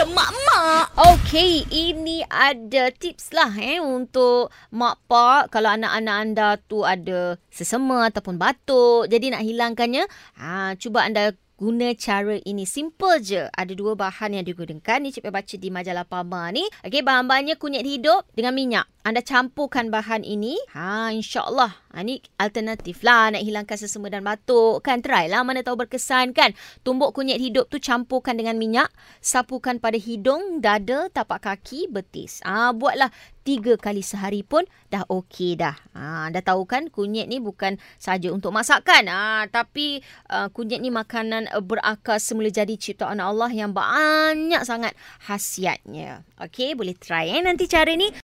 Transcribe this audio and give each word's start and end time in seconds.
Sindrom 0.00 0.16
Mak-Mak. 0.16 0.96
Okey, 1.12 1.68
ini 1.68 2.24
ada 2.24 2.88
tips 2.88 3.36
lah 3.36 3.52
eh 3.52 3.84
untuk 3.84 4.48
mak 4.72 4.96
pak 5.04 5.52
kalau 5.52 5.76
anak-anak 5.76 6.16
anda 6.16 6.48
tu 6.56 6.88
ada 6.88 7.36
sesama 7.52 8.08
ataupun 8.08 8.40
batuk. 8.40 9.12
Jadi 9.12 9.28
nak 9.28 9.44
hilangkannya, 9.44 10.08
ha, 10.40 10.72
cuba 10.80 11.04
anda 11.04 11.36
guna 11.60 11.92
cara 11.92 12.40
ini. 12.48 12.64
Simple 12.64 13.20
je. 13.20 13.44
Ada 13.52 13.76
dua 13.76 13.92
bahan 13.92 14.40
yang 14.40 14.48
digunakan. 14.48 14.96
Ni 15.04 15.12
Cik 15.12 15.28
baca 15.28 15.54
di 15.60 15.68
majalah 15.68 16.08
Pama 16.08 16.48
ni. 16.48 16.64
Okey, 16.80 17.04
bahan-bahannya 17.04 17.60
kunyit 17.60 17.84
hidup 17.84 18.24
dengan 18.32 18.56
minyak. 18.56 18.88
Anda 19.00 19.24
campurkan 19.24 19.88
bahan 19.88 20.28
ini. 20.28 20.60
Ha, 20.76 21.08
insyaAllah. 21.16 21.72
Ha, 21.90 22.04
ni 22.04 22.20
alternatif 22.36 23.00
lah 23.00 23.32
nak 23.32 23.42
hilangkan 23.42 23.80
sesama 23.80 24.12
dan 24.12 24.20
batuk. 24.20 24.84
Kan 24.84 25.00
try 25.00 25.24
lah 25.24 25.40
mana 25.40 25.64
tahu 25.64 25.80
berkesan 25.80 26.36
kan. 26.36 26.52
Tumbuk 26.84 27.16
kunyit 27.16 27.40
hidup 27.40 27.72
tu 27.72 27.80
campurkan 27.80 28.36
dengan 28.36 28.60
minyak. 28.60 28.92
Sapukan 29.24 29.80
pada 29.80 29.96
hidung, 29.96 30.60
dada, 30.60 31.08
tapak 31.08 31.48
kaki, 31.48 31.88
betis. 31.88 32.44
Ha, 32.44 32.76
buatlah 32.76 33.08
tiga 33.40 33.80
kali 33.80 34.04
sehari 34.04 34.44
pun 34.44 34.68
dah 34.92 35.08
okey 35.08 35.56
dah. 35.56 35.72
Ha, 35.96 36.28
dah 36.28 36.42
tahu 36.44 36.68
kan 36.68 36.92
kunyit 36.92 37.24
ni 37.24 37.40
bukan 37.40 37.80
saja 37.96 38.28
untuk 38.28 38.52
masakan. 38.52 39.08
Ha, 39.08 39.48
tapi 39.48 40.04
uh, 40.28 40.52
kunyit 40.52 40.84
ni 40.84 40.92
makanan 40.92 41.48
uh, 41.48 41.64
berakar 41.64 42.20
semula 42.20 42.52
jadi 42.52 42.76
ciptaan 42.76 43.16
Allah 43.18 43.48
yang 43.48 43.72
banyak 43.72 44.60
sangat 44.68 44.92
khasiatnya. 45.24 46.28
Okey, 46.36 46.76
boleh 46.76 46.92
try 47.00 47.32
eh 47.32 47.40
nanti 47.40 47.64
cara 47.64 47.96
ni. 47.96 48.12